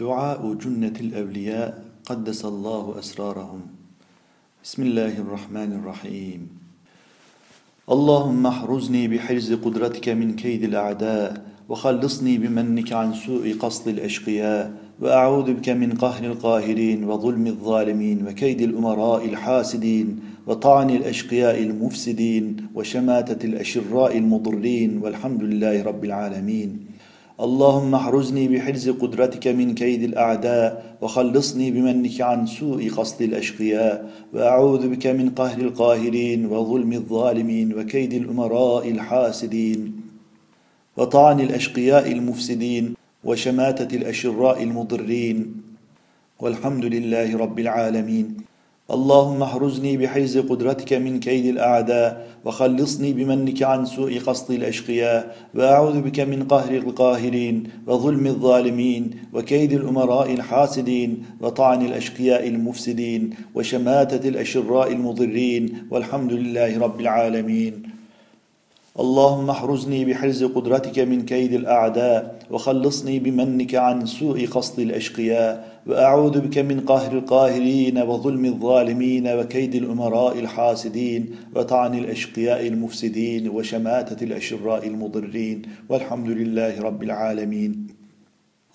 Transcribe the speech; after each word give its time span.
دعاء 0.00 0.54
جنة 0.54 0.96
الأولياء 1.00 1.84
قدس 2.04 2.44
الله 2.44 2.98
أسرارهم. 2.98 3.60
بسم 4.64 4.82
الله 4.82 5.18
الرحمن 5.18 5.72
الرحيم. 5.72 6.48
اللهم 7.90 8.46
احرزني 8.46 9.08
بحرز 9.08 9.52
قدرتك 9.52 10.08
من 10.08 10.36
كيد 10.36 10.64
الأعداء 10.64 11.44
وخلصني 11.68 12.38
بمنك 12.38 12.92
عن 12.92 13.14
سوء 13.14 13.56
قصد 13.60 13.88
الأشقياء 13.88 14.72
وأعوذ 15.00 15.52
بك 15.52 15.68
من 15.68 15.92
قهر 15.92 16.24
القاهرين 16.24 17.04
وظلم 17.04 17.46
الظالمين 17.46 18.28
وكيد 18.28 18.60
الأمراء 18.60 19.24
الحاسدين 19.24 20.20
وطعن 20.46 20.90
الأشقياء 20.90 21.62
المفسدين 21.62 22.56
وشماتة 22.74 23.46
الأشراء 23.46 24.18
المضرين 24.18 24.98
والحمد 25.02 25.42
لله 25.42 25.82
رب 25.82 26.04
العالمين. 26.04 26.90
اللهم 27.40 27.94
احرزني 27.94 28.48
بحرز 28.48 28.88
قدرتك 28.88 29.48
من 29.48 29.74
كيد 29.74 30.02
الأعداء 30.02 30.96
وخلصني 31.00 31.70
بمنك 31.70 32.20
عن 32.20 32.46
سوء 32.46 32.90
قصد 32.90 33.22
الأشقياء 33.22 34.10
وأعوذ 34.34 34.88
بك 34.88 35.06
من 35.06 35.30
قهر 35.30 35.58
القاهرين 35.58 36.46
وظلم 36.46 36.92
الظالمين 36.92 37.78
وكيد 37.78 38.12
الأمراء 38.12 38.90
الحاسدين 38.90 40.00
وطعن 40.96 41.40
الأشقياء 41.40 42.12
المفسدين 42.12 42.94
وشماتة 43.24 43.96
الأشراء 43.96 44.62
المضرين. 44.62 45.62
والحمد 46.40 46.84
لله 46.84 47.36
رب 47.36 47.58
العالمين. 47.58 48.36
اللهم 48.90 49.42
احرزني 49.42 49.96
بحيز 49.96 50.38
قدرتك 50.38 50.92
من 50.92 51.20
كيد 51.20 51.46
الأعداء 51.46 52.26
وخلصني 52.44 53.12
بمنك 53.12 53.62
عن 53.62 53.84
سوء 53.86 54.18
قصد 54.18 54.50
الأشقياء 54.50 55.36
وأعوذ 55.54 56.00
بك 56.00 56.20
من 56.20 56.42
قهر 56.42 56.74
القاهرين 56.76 57.62
وظلم 57.86 58.26
الظالمين 58.26 59.10
وكيد 59.32 59.72
الأمراء 59.72 60.32
الحاسدين 60.32 61.22
وطعن 61.40 61.86
الأشقياء 61.86 62.48
المفسدين 62.48 63.30
وشماتة 63.54 64.28
الأشراء 64.28 64.92
المضرين 64.92 65.86
والحمد 65.90 66.32
لله 66.32 66.78
رب 66.78 67.00
العالمين. 67.00 67.99
اللهم 69.00 69.50
احرزني 69.50 70.04
بحرز 70.04 70.44
قدرتك 70.44 70.98
من 70.98 71.22
كيد 71.22 71.52
الأعداء 71.52 72.38
وخلصني 72.50 73.18
بمنك 73.18 73.74
عن 73.74 74.06
سوء 74.06 74.46
قصد 74.46 74.80
الأشقياء 74.80 75.80
وأعوذ 75.86 76.40
بك 76.40 76.58
من 76.58 76.80
قهر 76.80 77.12
القاهرين 77.12 77.98
وظلم 77.98 78.44
الظالمين 78.44 79.28
وكيد 79.28 79.74
الأمراء 79.74 80.38
الحاسدين 80.38 81.30
وطعن 81.54 81.94
الأشقياء 81.98 82.66
المفسدين 82.66 83.48
وشماتة 83.48 84.24
الأشراء 84.24 84.86
المضرين 84.86 85.62
والحمد 85.88 86.28
لله 86.28 86.80
رب 86.80 87.02
العالمين. 87.02 87.99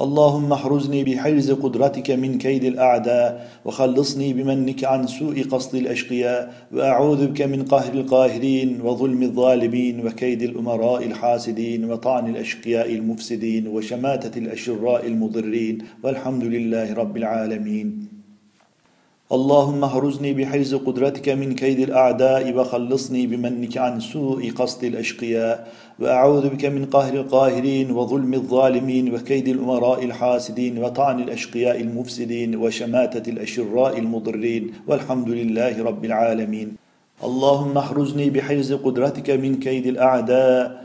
اللهم 0.00 0.52
احرزني 0.52 1.04
بحرز 1.04 1.50
قدرتك 1.50 2.10
من 2.10 2.38
كيد 2.38 2.64
الأعداء 2.64 3.50
وخلصني 3.64 4.32
بمنك 4.32 4.84
عن 4.84 5.06
سوء 5.06 5.42
قصد 5.42 5.74
الأشقياء 5.74 6.54
وأعوذ 6.72 7.26
بك 7.26 7.42
من 7.42 7.62
قهر 7.64 7.92
القاهرين 7.92 8.80
وظلم 8.80 9.22
الظالمين 9.22 10.06
وكيد 10.06 10.42
الأمراء 10.42 11.06
الحاسدين 11.06 11.90
وطعن 11.90 12.28
الأشقياء 12.28 12.94
المفسدين 12.94 13.68
وشماتة 13.68 14.38
الأشراء 14.38 15.06
المضرين 15.06 15.78
والحمد 16.02 16.44
لله 16.44 16.94
رب 16.94 17.16
العالمين. 17.16 18.13
اللهم 19.32 19.84
اهرزني 19.84 20.32
بحرز 20.32 20.74
قدرتك 20.74 21.28
من 21.28 21.54
كيد 21.54 21.80
الأعداء 21.80 22.56
وخلصني 22.56 23.26
بمنك 23.26 23.78
عن 23.78 24.00
سوء 24.00 24.50
قصد 24.50 24.84
الأشقياء. 24.84 25.72
وأعوذ 26.00 26.48
بك 26.48 26.64
من 26.64 26.84
قهر 26.84 27.14
القاهرين 27.14 27.90
وظلم 27.90 28.34
الظالمين 28.34 29.14
وكيد 29.14 29.48
الأمراء 29.48 30.04
الحاسدين 30.04 30.78
وطعن 30.78 31.20
الأشقياء 31.20 31.80
المفسدين 31.80 32.56
وشماتة 32.56 33.30
الأشراء 33.30 33.98
المضرين. 33.98 34.72
والحمد 34.86 35.28
لله 35.28 35.84
رب 35.84 36.04
العالمين. 36.04 36.76
اللهم 37.24 37.78
احرزني 37.78 38.30
بحرز 38.30 38.72
قدرتك 38.72 39.30
من 39.30 39.56
كيد 39.56 39.86
الأعداء 39.86 40.83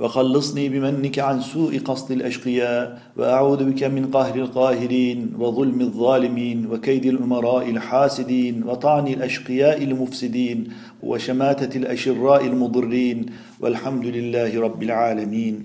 وخلصني 0.00 0.68
بمنك 0.68 1.18
عن 1.18 1.40
سوء 1.40 1.78
قصد 1.78 2.12
الأشقياء 2.12 3.02
وأعوذ 3.16 3.64
بك 3.70 3.84
من 3.84 4.06
قهر 4.06 4.34
القاهرين 4.34 5.32
وظلم 5.38 5.80
الظالمين 5.80 6.66
وكيد 6.66 7.06
الأمراء 7.06 7.70
الحاسدين 7.70 8.62
وطعن 8.66 9.08
الأشقياء 9.08 9.84
المفسدين 9.84 10.68
وشماتة 11.02 11.78
الأشراء 11.78 12.46
المضرين 12.46 13.26
والحمد 13.60 14.06
لله 14.06 14.60
رب 14.60 14.82
العالمين. 14.82 15.64